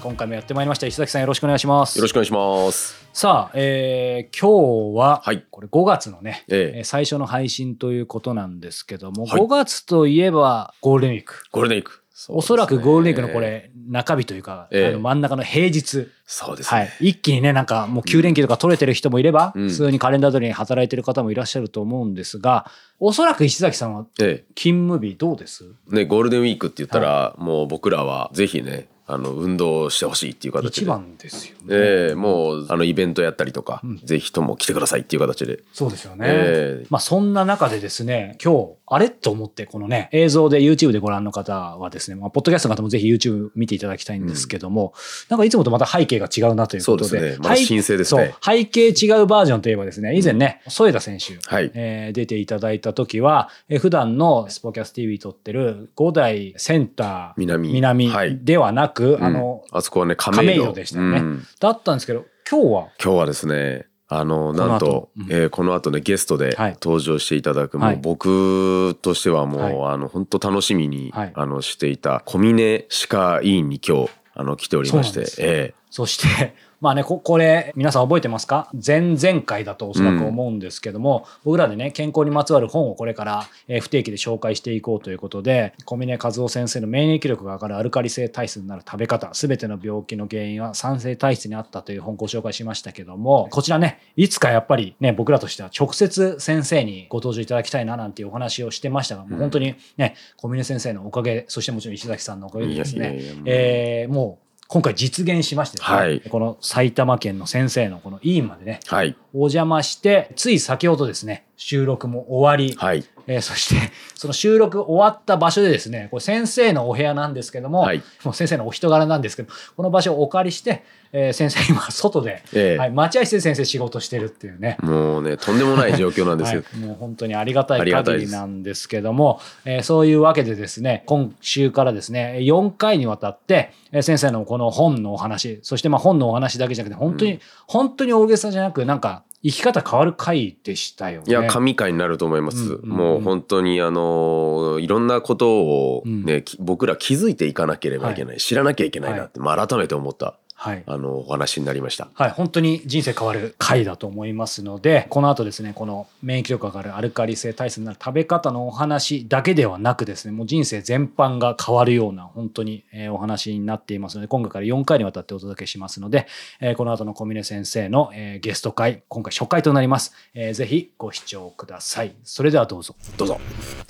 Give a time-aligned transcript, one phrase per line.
[0.00, 0.86] 今回もやってまいりました。
[0.86, 1.98] 石崎さんよろしくお願いします。
[1.98, 3.08] よろしくお願いします。
[3.12, 5.44] さあ、えー今日は、はい。
[5.50, 6.78] これ5月のね、ええ。
[6.78, 9.40] えー最初の配信ということなんですけども、はい。
[9.40, 11.42] 5月といえばゴールデンウィーク。
[11.50, 12.02] ゴールデンウィーク。
[12.30, 13.40] おそらくゴールデンウィークのこ。
[13.40, 14.86] れ中日というか、ええ。
[14.88, 16.80] あの真ん中の平日、そうですね。
[16.80, 19.68] はい、一気にねなんかもう9連休とか取れてる人もいれば、うん。
[19.68, 25.64] 普通にカレンダー通りに働いてる方もいらっしゃると思うんですがおそらく石崎さんはえ勤務日どうです？
[25.92, 30.82] え、ね、ゴールデンウィークって言ったら、もう僕らはぜひね、あの運動してほしいっていう形で。
[30.82, 31.64] 一番ですよね。
[31.70, 35.60] ええもうあのイベントやったりとか、んぜひとも来てくださいっていう形で。
[35.72, 36.26] そうですよね。
[36.28, 39.10] ええまあそんな中でですね、今日、あれ？
[39.10, 44.94] と思って、このね、映像で YouTube でご覧の方はですね、まあ、ポッドキャストの方もぜひ YouTube 見ていただきたいんですけども、
[45.28, 47.08] なんかいつもとまた背景が違うなということで。
[47.08, 47.38] そうですね。
[47.42, 48.34] まだ背新鮮ですね。
[48.44, 51.70] 背景違うバージョンといえばですね、以前ね、添田選手、はい。
[51.74, 57.72] えー出ていただいた時は、えー普段のスポキャス TV 撮ってる5台センター南。
[57.72, 58.38] 南はい。
[58.42, 59.24] ではなく、うん。
[59.24, 61.18] あの、あそこはね、亀戸でしたよね。
[61.18, 61.46] うん。
[61.60, 65.26] だったんですけど、今日は、今日はですね、あの、なんと、うん。
[65.30, 66.72] えーこの後ね、ゲストではい。
[66.82, 67.94] 登場していただく、はい。
[67.96, 69.94] もう僕としてはもう、はい。
[69.94, 71.32] あの、本当楽しみに、はい。
[71.34, 75.74] あの、していた小峰歯科医院に今日、あの、来ておりましてえ。
[75.90, 78.70] そして、まあね、ここれ、皆さん覚えてますか？
[78.74, 109.16] 前々回だとおそらく思うんですけども、僕らでね、健康にまつわる本をこれから、えー不定期で紹介していこうということで、小峰和夫先生の免疫力が上がるアルカリ性体質になる食べ方、すべての病気の原因は酸性体質にあったという本をご紹介しましたけども、こちらね、いつかやっぱりね、僕らとしては直接先生にご登場いただきたいななんていうお話をしてましたが、もう本当にね、小峰先生のおかげ、そしてもちろん石崎さんのおかげでですねもう今回実現しましてですね、はいこの埼玉県の先生のこの委員までね、えはい。
[109.32, 113.02] お邪魔して、つい先ほどですね、収録も終わり、はい。
[113.26, 122.76] えーそして、その収録終わった場所でですね、これ先生のお部屋なんですけども、はいもう先生のお人柄なんですけど、この場所をお借りして、えー先生今外で、ええ。
[122.78, 124.76] はい、待合室で先生仕事してるっていうね。
[124.82, 126.62] もうね、とんでもない状況なんですよ。
[126.72, 137.40] はい、もう本当にありがたい限りなんですけども、えーそういうわけでですね、今週からですね、4回にわたって、えー先生のこの本のお話、そしてまあ本のお話だけじゃなくて、本当に、うん。
[137.66, 141.26] 本当に大げさじゃなく、なんか、生き方変わる回でしたよね。
[141.28, 142.58] いや、神回になると思います。
[142.58, 142.88] うんうんうん。
[142.88, 150.82] もう本当に、あの、いろんなことをね、き僕ら気づいていかなければいけない、知らなきゃいけないなって、まあ改めて思った、はい。
[150.86, 152.08] あの、お話になりました。
[152.14, 166.26] はい、本当に人生変わる回だと思いますので、この後ですね、この免疫力が上がるアルカリ性体質になる食べ方のお話だけではなくですね、もう人生全般が変わるような、本当に、えーお話になっていますので、今回から4回にわたってお届けしますので、
[166.60, 170.12] えーこの後の小峰先生の、えーゲスト会、今回初回となります。
[170.34, 172.16] えーぜひご視聴ください。
[172.24, 172.96] それではどうぞ。
[173.16, 173.40] どうぞ。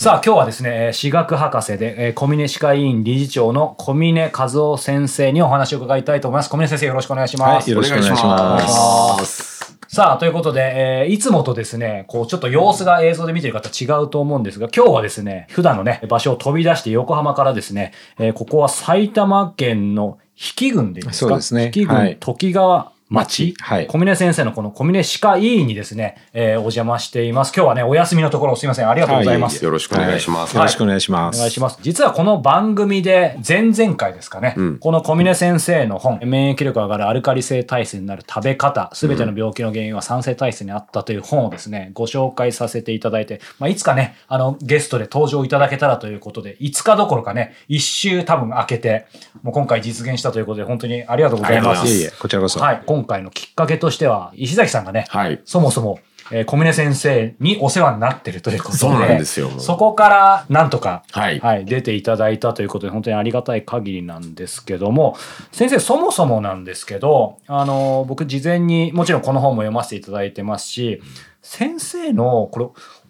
[0.01, 6.51] さあ今日はですね、えー歯学博士で、えー小峰歯科医院理事長の小峰和夫先生にお話を伺いたいと思います。
[6.51, 7.69] 小峰先生よろしくお願いします。
[7.69, 9.77] はいよろしくお願いしますお願いします。
[9.89, 21.29] さあ、ということで、えーいつもとですね、こう、ちょっと様子が映像で見てる方違うと思うんですが、今日はですね、普段のね、場所を飛び出して横浜からですね、えーここは埼玉県の比企郡でいいですか？
[21.31, 27.53] そうですね比企郡、はい時川町、はい小峰先生のこの小峰歯科医院にですね、えーお邪魔しています。
[27.55, 28.89] 今日はね、お休みのところすいません。
[28.89, 29.65] ありがとうございます。
[29.65, 30.57] よろしくお願いします。
[30.57, 31.37] よろしくお願いします。
[31.37, 31.79] お願いします。
[31.83, 49.07] 実はこの番組で前々回ですかね、うんこの小峰先生の本、免疫力が上がるアルカリ性体質になる食べ方、すべての病気の原因は酸性体質にあったという本をですね、ご紹介させていただいて、まあ、いつかね、あの、ゲストで登場いただけたらということで、5日どころかね、1週多分空けて、
[49.43, 51.69] もう今回実現したということで、本当にありがとうございます。
[51.69, 52.61] ありがとうございますいえいえ、こちらこそ。
[52.61, 55.41] はい、今回のきっかけとしては、石崎さんがね、はい。
[55.45, 56.01] そもそも、
[56.33, 65.17] えー小峰先生にお世話になってるということで、そうなんですよそこからなんとか、はいはい、出ていただいたということで、本当にありがたい限りなんですけども、
[65.53, 71.01] 先生、そもそもなんですけど、あの、僕事前に、もちろんこの本も読ませていただいてますし、
[71.41, 72.65] 先生の、これ、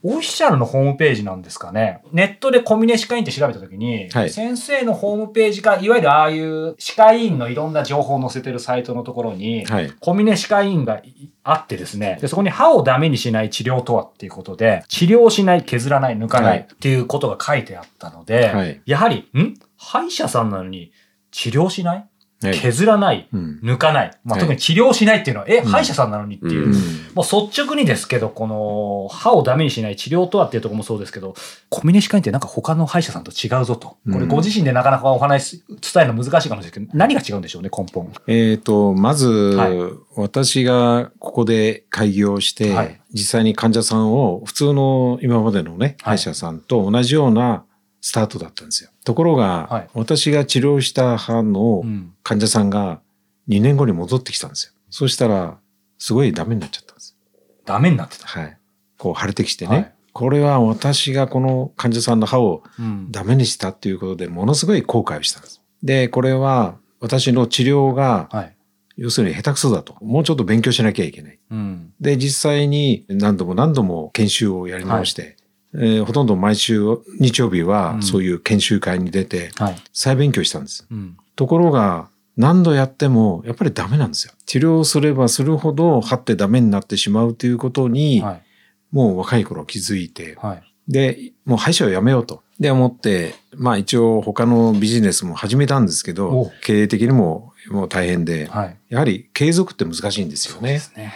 [0.05, 2.03] オフィシャルのホームページなんですかね。
[2.13, 4.31] ネットでコミネ歯科医院って調べたときに、はい。
[4.31, 9.91] 先生のホームページが、いわゆるああいう歯科医院のいろんな情報を載せてるサイトのところに、はい。
[9.99, 12.19] コミネ歯科医院がいあってですね。
[12.21, 16.61] で、そこに歯をダメにしない治療とはっていうことで、治療しない、削らない、抜かなはいい。
[16.61, 18.81] っていうことが書いてあったので、はい。
[18.87, 19.55] やはり、ん？
[19.77, 20.93] 歯医者さんなのに
[21.31, 22.09] 治療しない？
[22.41, 23.61] 削らない、うん。
[23.63, 25.65] 抜かない、まあ、はい特に治療しないっていうのは、え、ん。
[25.65, 26.73] 歯医者さんなのにっていう、うん。
[27.15, 31.35] もう率直にですけど、この歯をダメにしない治療とはっていうところもそうですけど、
[31.69, 33.89] コミネ歯科医ってなんか他の歯医者さんと違うぞと。
[33.89, 38.13] これうんご自身でなかなかお話し伝えるの難しいかもしれないけど、何が違うんでしょうね、根本。
[38.27, 39.79] えっ、と、まず、はい。
[40.17, 43.01] 私がここで開業して、はい。
[43.13, 45.97] 実際に患者さんを普通の今までのね、はい。
[45.99, 47.65] 歯医者さんと同じような
[48.01, 48.91] スタートだったんですよ。
[49.05, 53.01] ところが、はい私が治療した歯のうん患者さんが
[53.49, 54.73] 2年後に戻ってきたんですよ。
[54.91, 55.59] そしたら、
[55.99, 57.17] すごいダメになっちゃったんです。
[57.65, 58.27] ダメになってた。
[58.27, 58.57] はい。
[58.99, 59.77] こう腫れてきてね。
[59.77, 65.63] はいこれは私がこの患者さんの歯をうんダメにしたっていうことでものすごい後悔をしたんです。
[65.85, 68.55] で、これは私の治療がはい。
[68.99, 69.97] 要するに下手くそだと。
[70.01, 71.39] もうちょっと勉強しなきゃいけない。
[71.53, 71.93] うん。
[72.01, 75.37] で、実際に何度も何度も研修をやり直して、
[75.75, 76.83] えーほとんど毎週
[77.21, 79.77] 日曜日うんはそういう研修会に出てはい。
[79.93, 80.87] 再勉強したんです。
[80.91, 81.17] うん。
[81.37, 84.33] ところが何度やってもやっぱりダメなんですよ。
[84.47, 88.43] 治療すればするほど歯ってダメになってしまうということに、はい。
[88.91, 90.63] もう若い頃気づいて、はい。
[90.91, 92.43] で、もう歯医者を辞めようと。
[92.59, 98.77] で、思って、まあ一応他のビジネスも始めたんですけおど、経営的にももう大変で、はい。
[98.89, 100.95] やはり継続って難しいんですよねそうで。
[100.95, 101.13] すね。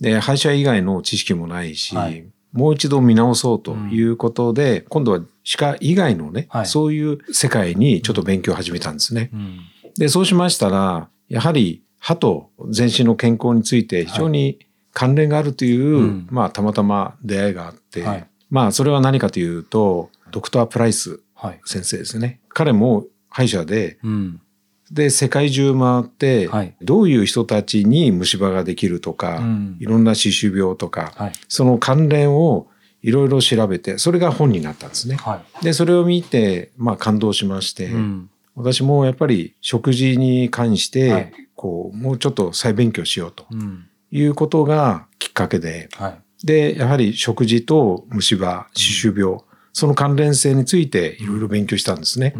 [0.00, 2.26] で、歯医者以外の知識もないし、はい
[2.58, 9.30] もう一度見直そうということで、今度は歯科以外のね、はいそういう世界にちょっと勉強を始めたんですね。
[9.32, 9.60] うん。
[9.96, 14.58] で、そうしましたら、やはり歯と全身の健康について非常に
[14.92, 21.60] 関連があるという、うんまあたまたま出会いがあって、はいまあそれは何かというと、ドクター・プライスはい。
[21.64, 22.40] 先生ですね。
[22.48, 24.40] 彼も歯医者で、うん。
[24.90, 31.32] で、世界中回って、はいどういう人たちに虫歯ができるとか、うんいろんな歯周病とか、はい。
[31.48, 32.68] その関連を
[33.02, 35.16] いろいろ調べて、それが本になったんですね。
[35.16, 35.64] はい。
[35.64, 38.30] で、それを見て、まあ感動しまして、うん。
[38.54, 43.86] 私もやっぱり食事に関して、はいこう、もうちょっと再勉強しようとうん。
[44.10, 46.46] いうことがきっかけで、はい。
[46.46, 49.38] で、やはり食事と虫歯、歯周病、
[49.72, 52.34] その関連性についていろいろ勉強したんですね。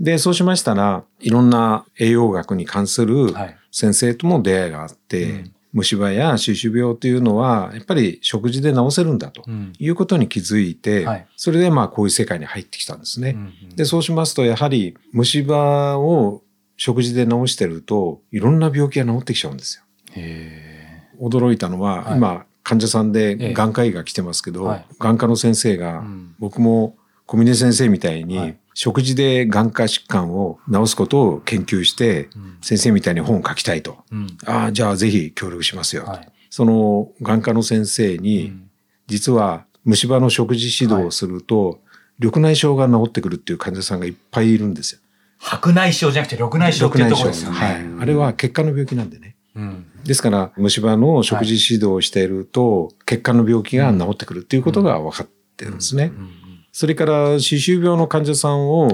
[0.00, 0.04] うん。
[0.04, 3.56] で、そうしましたら、いろんな栄養学に関するはい。
[3.72, 9.72] 先生とも出会いがあって、うん虫歯や歯周病というのは、やっぱり食事で治せるんだとうん。
[9.78, 13.36] いうことに気づいて、はいそれでまあこういう世界に入ってきたんですね。
[13.62, 16.42] うんで、そうしますと、やはり虫歯を
[16.76, 19.84] 食事で治してると、いろんな病気が治ってきちゃうんですよ。
[20.12, 34.04] へ驚いたのは、はい今、患者さんええで眼科医が来てますけど、はい眼科の先生が、うん僕も小峰先生みたいに、はい食事で眼科疾患を治すことを研究して、うん先生みたいに本を書きたいと。
[34.12, 34.36] うん。
[34.44, 36.04] ああ、じゃあぜひ協力しますよ。
[36.04, 36.28] はい。
[36.50, 38.70] その眼科の先生に、うん
[39.10, 41.80] 実は虫歯の食事指導をすると、
[42.20, 45.00] 緑内障が治ってくるっていう患者さんがいっぱいいるんですよ。
[45.38, 47.56] 白内障じゃなくて緑内障っていうところですよね。
[47.56, 47.86] はい。
[48.00, 49.34] あれは血管の病気なんでね。
[49.56, 49.86] うん。
[50.04, 56.12] ですから、虫歯の食事指導をしていると、血管の病気が治ってくるっていうことが分かってるんですね。
[56.16, 56.39] うんうん
[56.72, 58.90] それから、歯周病の患者さんを、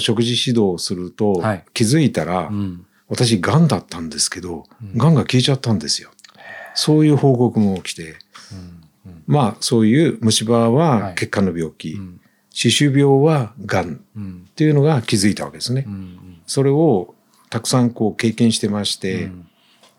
[0.00, 1.64] 食事指導をすると、はい。
[1.72, 2.54] 気づいたら、え。
[2.54, 2.86] うん。
[3.08, 4.98] 私、癌だったんですけど、うん。
[4.98, 6.10] 癌が消えちゃったんですよ。
[6.74, 8.16] そういう報告も来て、
[9.06, 9.22] うん。
[9.26, 11.14] まあ、そういう虫歯ははい。
[11.14, 12.20] 血管の病気、うん。
[12.50, 14.46] 歯周病は癌うん。
[14.48, 15.84] っていうのが気づいたわけですね。
[15.86, 17.14] うんそれを
[17.50, 19.48] たくさんこう経験してまして、うん。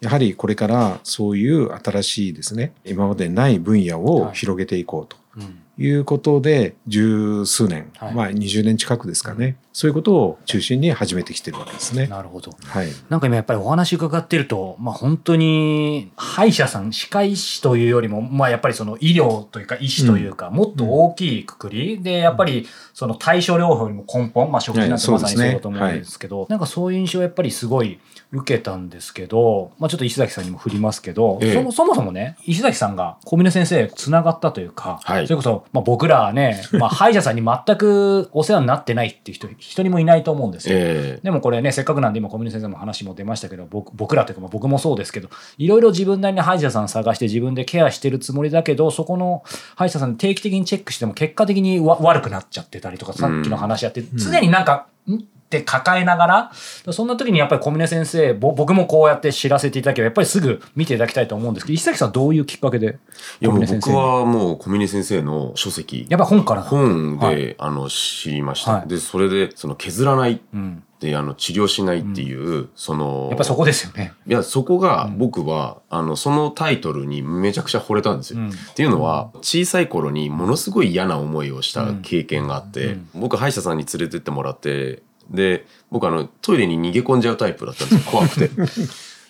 [0.01, 5.15] やはりこれからそういう新しいですね、今までない分野を広げていこうと。
[5.37, 8.13] うんいうことで、十数年、はい。
[8.13, 12.07] まあ20年近くですかね、そういうことを中心に始めてきてるわけですね。
[12.07, 12.51] なるほど。
[12.65, 12.89] はい。
[13.07, 22.03] なんか今やっぱりお話伺ってると、まあ本当に歯医者さん、歯科医師というよりも、まあやっぱりその医療というか医師というか、もっと大きいくくり。
[22.03, 27.99] で、やっぱりその対症療法よりも根本、まあ食事なんてまさにそうだと思うんですけど、なんかそういう印象をやっぱりすごい
[28.31, 31.53] 受けたんですけど、まあちょっと石崎さんにも振りますけど、ええ。
[31.53, 35.25] そもそもね、石崎さんが小峰先生つながったというか、はい。
[35.25, 40.75] それこそ、まあ僕らはね、まあ歯医者さんに全くお世話になってないっていう人、一人もいないと思うんですよ。
[40.77, 41.19] ええ。
[41.23, 49.43] でもこれね、せっかくなんで今小峰先生も話も出ましたけど、僕僕らというかまあ僕もそうですけど、いろいろ自分なりに歯医者さん探して自分でケアしてるつもりだけど、そこの
[49.75, 55.17] 歯医者さん定期的にチェックしても結果的にわ悪くなっちゃってたりとか、さっきの話やって、常になんか、ん？
[55.49, 56.51] って抱えながら、
[56.91, 62.99] そんな時にやっぱり小峰先生、ぼ僕もこうやって知らせていただければ、やっぱりすぐ見ていただきたいと思うんですけど、石崎さんどういうきっかけで
[63.41, 66.05] いやもう僕はもう小峰先生の書籍。
[66.07, 66.61] やっぱ本から？
[66.61, 67.55] 本で、はい。
[67.57, 68.87] あの知りました、はい。
[68.87, 70.83] でそれでその削らないうん。
[70.99, 74.11] であの治療しないっていう、そのやっぱそこですよね。
[74.27, 78.39] いやそこが僕は、あのそのタイトルにめちゃくちゃ惚れたんですよ。
[78.39, 78.49] うん。
[78.49, 83.09] っていうのは小さい頃にものすごい嫌な思いをした経験があって、うん。
[83.15, 88.05] 僕歯医者さんに連れてってもらってで僕あのトイレに逃げ込んじゃうタイプだったんですよ。
[88.11, 88.49] 怖くて。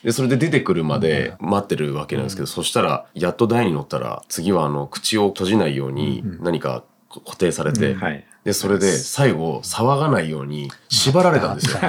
[0.04, 8.26] でそれで出てくるまで待ってるわけなんですけど、そしたらやっと台に乗ったら次はあの口を閉じないように何か固定されて、はい。
[8.46, 11.80] でそれで最後騒がないように縛られたんですよ。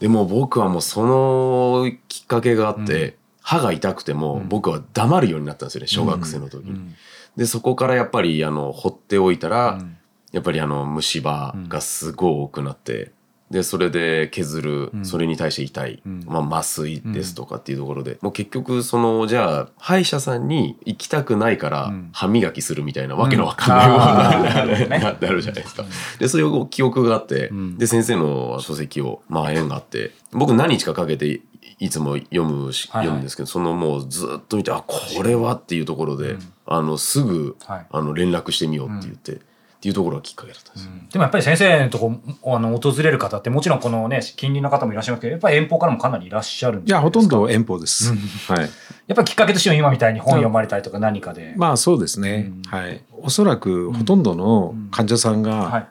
[0.00, 6.70] でもう僕はもうそのきっかけがあって、歯が痛くても僕は黙るようになったんですよね小学生の時に。
[6.72, 6.94] うん。
[7.36, 9.96] でそこからやっぱりあの放っておいたら、うん。
[10.32, 13.12] やっぱりあの虫歯がすごい多くなって。
[13.50, 15.04] でそれで削る、ん。
[15.04, 16.24] それに対して痛い、ん。
[16.26, 22.10] まあ、麻酔ですとかっていうところで、もう結局そのじゃあ歯医者さんに行きたくないからん。
[22.12, 25.84] 歯磨きするみたいなわけのわかんないものがあー なるじゃないですか。
[26.18, 27.78] でそういう記憶があって、ん。
[27.78, 31.42] で先生の書籍をまあ縁があって僕何日かかけてい
[31.80, 33.06] いつも読むし、はいはい。
[33.06, 36.36] 読むんですけどそのもうずっと見てあこれはっていうところで、
[36.66, 37.86] あのすぐ、はい。
[37.90, 39.40] あの連絡してみようって言って、
[39.78, 40.90] っていうところがきっかけだったんですよ。
[41.12, 48.12] でもやっぱり先生のとこあの訪れる方ってもちろんこのね近隣の方もいらっしゃいますけどやっぱり遠方からもかなりいらっしゃるんいや、ほとんどど遠方です。
[48.52, 48.60] はい。
[48.60, 48.68] やっ
[49.14, 52.52] ぱりきっかけとしては今みたいに本読まれたりとか何かで、まあそうですね。
[52.66, 53.04] はい。
[53.22, 55.88] おそらくほとんどの患者さんはがい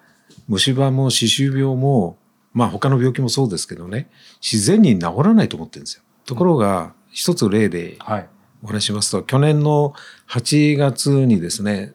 [0.49, 2.17] 虫歯も歯周病も、
[2.51, 4.09] まあ他の病気もそうですけどね、
[4.41, 6.03] 自然に治らないと思ってるんですよ。
[6.25, 8.29] ところが、一つ例ではい
[8.63, 9.93] お話ししますと、去年の
[10.29, 11.93] 8月にですね、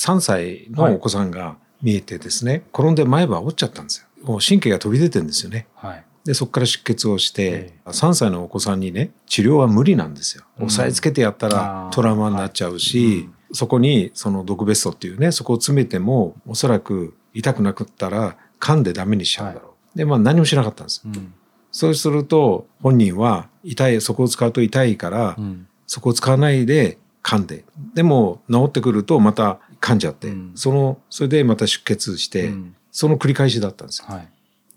[0.00, 4.06] 3歳のお子さんが見えてですね、転んで前歯折っちゃったんですよ。
[4.24, 5.66] もう神経が飛び出てるんですよね。
[5.74, 10.44] はいで、そこから出血をしてえ、3歳のお子さんにね、治療は無理なんですよ。
[10.58, 19.98] うん押さえつけてやったあらートラウマになっちゃうし、そこにその毒ベストっていうね、そこを詰めても、おそらく痛くなくったら噛んでダメにしちゃうだろう。
[19.98, 21.10] で、まあ何もしなかったんですよ。
[21.14, 21.32] うん
[21.72, 27.64] そうすると、本人は痛い、そこを使うと痛いから、うんそこを使わないで噛んで。
[27.94, 34.08] でも治ってくるとまた噛んじゃって、うんその、それでまた出血して、うんその繰り返しだったんですよ。
[34.08, 34.28] はい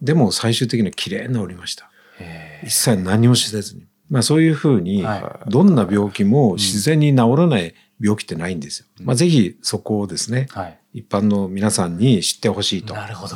[0.02, 1.90] でも最終的には綺麗に治りました。
[2.64, 3.86] 一切何もせずに。
[4.10, 8.86] まあそういうふうには、どんな病気も自然に治らない病気ってないんですよ。
[9.02, 12.94] まあぜひそこをですね、はい一般の皆さんに知ってほしいと。
[12.94, 13.36] なるほど、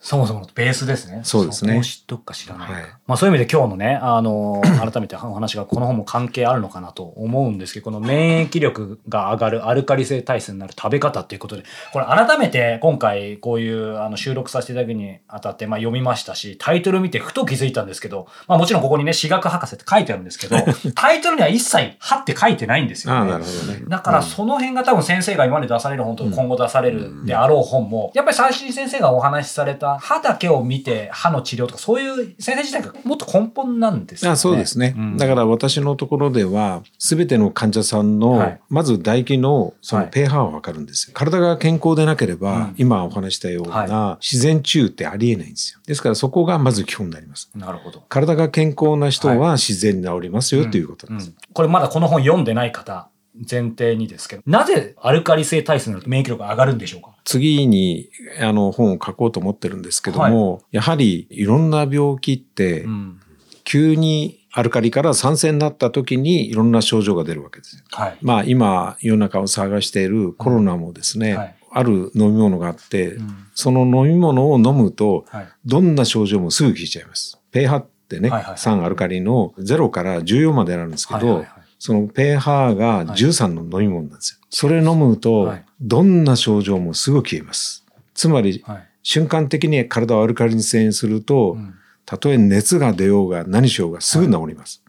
[0.00, 1.20] そもそものベースですね。
[1.24, 2.72] そうですねこを知っとくか知らないか。
[2.72, 20.56] はいまあそういう意味で今日のね、あの、 改めてお話がこの本も関係あるのかなと思うんですけど、この免疫力が上がるアルカリ性体質になる食べ方っていうことで、これ改めて今回こういうあの収録させていただくにあたって、まあ読みましたし、タイトル見てふと気づいたんですけど、まあもちろんここにね、私学博士って書いてあるんですけど、
[20.94, 23.18] タイトルには一切、はって書いてないんですよ、ね。
[23.18, 23.84] ああ、なるほどね。
[23.88, 34.32] だからその辺が多分先生が今まで出される本と今後出されるであろう本も、やっぱり最初に先生がお話しされた歯だけを見て歯の治療とかそういう先生自体がもっと根本なんですよね。
[34.32, 35.16] あそうですね、うん。
[35.16, 38.60] だから私のところでは全ての患者さんの、はい。
[38.68, 40.10] まず唾液のそのはい。
[40.10, 42.74] pH を測るんですよ、体が健康でなければ、うん。
[42.76, 45.80] 今お話したような、は自然治癒ってありえないんですよ。
[45.86, 47.50] ですからそこがまず基本になります。
[47.54, 48.02] なるほど。
[48.08, 51.34] 体が健康な人は自然に治りますよ、ということです、うん。
[51.52, 57.10] これまだこの本読んでない方前提にですけど、なぜアルカリ性体質になると免疫力が上がるんでしょうか？
[57.30, 58.10] 次に
[58.40, 63.20] あの本を書こうと思ってるんですけども、やはりいろんな病気って、うん。
[63.62, 68.18] 急にアルカリから酸性になった時にいろんな症状が出るわけですよはい。
[68.20, 73.20] まあ今世の中を探しているコロナもですね、はいある飲み物があって、ん
[73.54, 75.48] その飲み物を飲むとはい。
[75.64, 77.38] どんな症状もすぐ消えちゃいます。
[77.52, 84.46] pH ってね、はいはいはい酸アルカリの0から14まであるんですけど、はいはいはいその pH が13の飲み物なんですよ。
[84.50, 87.86] それ飲むとはいどんな症状もすぐ消えます。
[88.14, 88.86] つまりはい。
[89.02, 94.84] 瞬間的に体をアルカリに性にすると、んたとえ熱が出ようが何しようがすぐ治ります。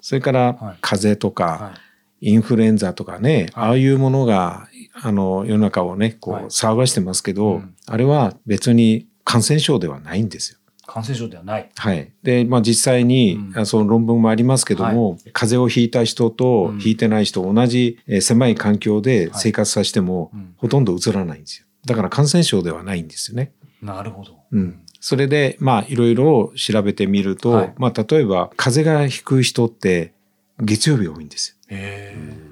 [0.00, 1.80] それから、はい風邪とか、はい
[2.20, 10.58] インフルエンザとかね、ああいうものが、あの、世の中をね、こう、はい騒がしてますけど、うんあれは別に感染症ではないんですよ。
[10.88, 11.68] 感染症ではない。
[11.76, 12.10] はい。
[12.22, 21.66] で、まあ実際に、うんあその論文もありますけども、風邪をひいた人とうんひいてない人、同じえー狭い環境で生活させても、うんほとんどうつらないんですよ。
[21.86, 23.52] だから感染症ではないんですよね。
[23.82, 24.36] なるほど。
[24.50, 24.80] うん。
[25.00, 30.12] それで、まあ、いろいろ調べてみると、はいまあ、例えば、風邪がひく人って、
[30.60, 31.56] 月曜日多いんですよ。
[31.68, 32.48] へえ。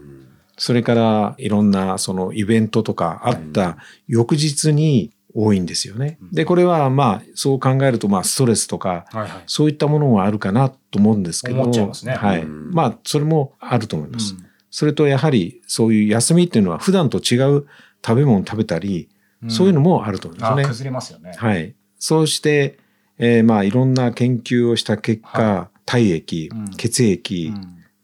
[0.57, 6.19] それから、いろんな、その、イベントとかあった翌日に多いんですよね。
[6.33, 9.31] で、これは、まあ、そう考えると、まあ、ストレスとか、はいはい。
[9.47, 11.61] そういったものもあるかなと思うんですけど。
[11.61, 12.43] 思っちゃいますねはい。
[12.43, 14.35] うんまあ、それもあると思います。
[14.35, 17.66] うんそれと、やはり、そういう休みっていうのは、普段と違う
[18.05, 19.09] 食べ物を食べたり、
[19.49, 20.62] そういうのもあると思いますね。
[20.64, 21.33] あ崩れますよね。
[21.35, 21.75] はい。
[21.99, 22.78] そうして、
[23.16, 27.55] えーまあいろんな研究をした結果、は体液、うん血液、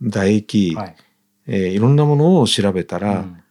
[0.01, 0.97] うん唾液、はい。
[1.47, 3.43] えーいろんなものを調べたら、うん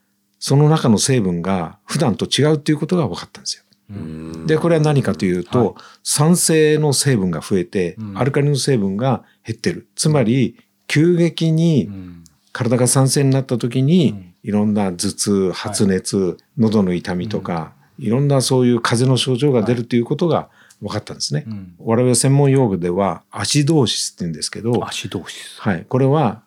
[0.44, 3.64] その中の成分が普段と違うっていうことが分かったんですよ。
[3.92, 4.48] うん。
[4.48, 5.76] でこれは何かというと、はい。
[6.04, 8.18] 酸性の成分が増えて、うん。
[8.18, 9.88] アルカリの成分が減ってる。
[9.96, 10.58] つまり
[10.88, 12.24] 急激にうん。
[12.54, 14.34] 体が酸性になった時に、うん。
[14.44, 20.50] いろんな頭痛発熱、喉の痛みとか、いろんなそういう風邪の症状が出るということが
[20.82, 21.46] 分かったんですね。
[21.48, 21.76] うん。
[21.80, 25.62] 我々専門用語ではアシドーシスって言うんですけど、足同士です。
[25.62, 26.42] はい、これは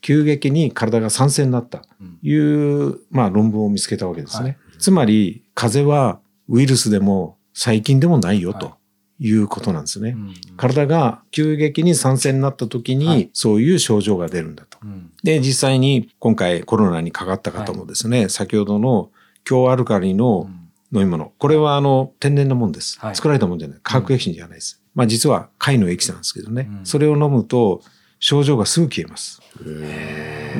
[0.00, 1.78] 急激に体が酸性になった。
[1.78, 1.86] と
[2.22, 4.58] いう、まあ、論文を見つけたわけですね。
[4.78, 8.76] つまり風邪はウイルスでも細菌でもないよと
[9.18, 9.30] い。
[9.32, 10.10] うことなんですね。
[10.10, 13.30] うん体が急激に酸性になった時に、はい。
[13.32, 14.78] そういう症状が出るんだと。
[14.82, 15.12] うん。
[15.22, 19.10] で実際に今回コロナにかかった方もですね、先ほどの
[19.44, 20.48] 強アルカリの
[20.92, 21.32] 飲み物。
[21.38, 23.16] これはあの天然のもんです、はい。
[23.16, 26.86] 作られたもんじゃない化学液品じゃないです、まあ実は貝のエキスなんですけどね、うん。
[26.86, 27.82] それを飲むと
[28.20, 29.40] 症状がすぐ消えます。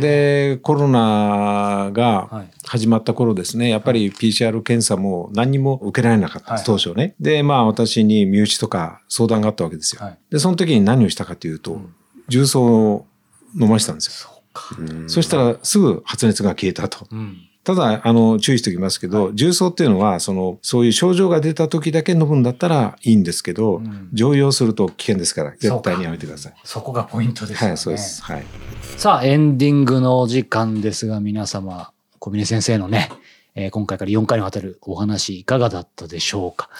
[0.01, 2.51] でコロナがはい。
[2.65, 6.63] 始まった頃ですねやっぱり PCR 検査も何にも受けられなかったはい。
[6.65, 7.15] 当初ね。
[7.19, 10.19] でまあ私に身内とか相談があったわけですよ、はい。
[10.31, 11.81] でその時に何をしたかというと、
[12.29, 13.07] 重曹を
[13.59, 14.43] 飲ましたんですよ。
[14.79, 17.07] うんそしたらすぐ発熱が消えたと。
[17.11, 17.39] うん
[17.69, 26.55] ただ、あの、注意しておきますけど、重曹っていうのは、その、そういう症状が出た時だけ飲むんだったらいいんですけど、うん常用すると危険ですから、絶対にやめてください。
[26.65, 27.69] そこがポイントですよね。
[27.73, 28.23] はい、そうです。
[28.23, 28.45] はい。
[28.97, 33.11] さあ、エンディングのお時間ですが、皆様、小峰先生のね、
[33.55, 36.71] えー今回から4回にわたるお話いかがだったでしょうか。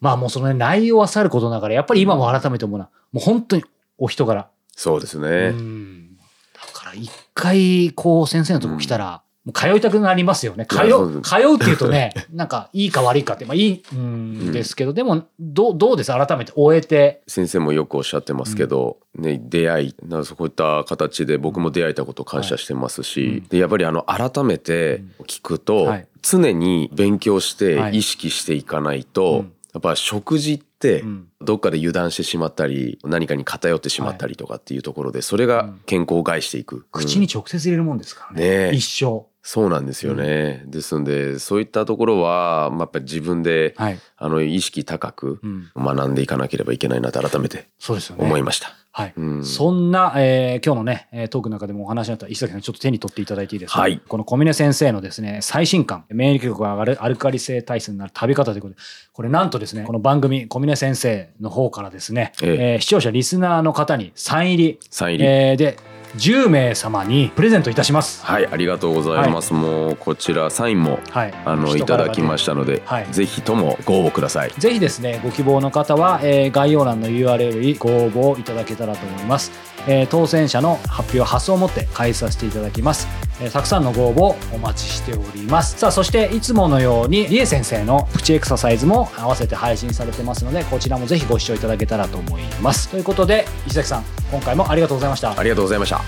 [0.00, 3.62] まあもうその、ね、内容はさることながら、やっぱり今も改めて思うのは、もう本当に
[3.98, 4.48] お人柄。
[4.74, 5.28] そうですね。
[5.54, 6.16] うん
[6.54, 10.66] だから一回、こう先生のとこ来たら、もう通いたくなりますよね。
[10.66, 16.12] 通うう、通うっていうとね、 なんかいいか悪いかって、まあいいんですけど、でも、どう、どうです？
[16.12, 17.22] 改めて終えて。
[17.26, 23.44] 先生もよくおっしゃってますけど、ね、出会いなんかそういった形で僕も出会えたことを感謝してますし、はいうん。
[23.48, 26.06] でやっぱりあの改めて聞くと、はい。
[26.20, 27.96] 常に勉強してはい。
[27.98, 29.52] 意識していかないと、うん。
[29.72, 31.28] やっぱ食事ってうん。
[31.40, 36.84] どっかで油断してしまったり何かに偏ってしまったりとかっていうところでそれが健康を害していく。
[36.90, 38.40] 口に直接入れるもんですからね。
[38.40, 38.70] ね。
[38.72, 39.26] え一生。
[39.50, 40.62] そうなんですよね。
[40.66, 43.98] ですのでそういったところは、まあ、やっぱり自分で、はい。
[44.18, 45.70] あの意識高くうん。
[45.74, 48.26] 学んでいかなければいけないなと改めてそうですよね。
[48.26, 48.74] 思いました。
[48.92, 49.14] はい。
[49.16, 58.80] うんそんな、えー今日のね、えートークの中でもお話になった石崎さん、ちょっと手に取っていただいていいですか、はいこの小峰先生のですね、最新刊、免疫力が上がるアルカリ性体質になる食べ方ということで、
[59.14, 65.78] これなんとですね、この番組、小峰先生の方からですね、えええー視聴者、リスナーの方にサイン入り、サイン入りえーで、
[66.18, 68.24] 10名様にプレゼントいたします。
[68.24, 69.54] はい、ありがとうございます。
[69.54, 71.34] もうこちらサインもはい。
[71.44, 74.52] あのいただきまししたので、はいぜひともご応募ください。
[74.58, 79.52] ぜひですね、ご希望の方は、えー概要欄の URL にご応募いただけたらと思います。
[79.86, 83.27] えー当選者の発表発送をもって開始させていただきます。
[83.40, 85.78] えーたくさんのご応募お待ちしております。
[85.78, 92.88] さあ、そしていつものように、りえ先生のプチエクササイズも合わせて配信されてますので、こちらもぜひご視聴いただけたらと思います。
[92.88, 95.38] ということで、石崎さん、今回もありがとうございました。
[95.38, 96.02] ありがとうございました。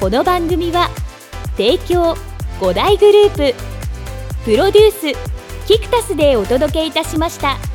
[0.00, 0.88] この番組は
[1.56, 2.16] 提供
[2.60, 3.54] 5大グループ
[4.44, 5.12] プロデュース
[5.66, 7.67] キクタスでお届けいたしました。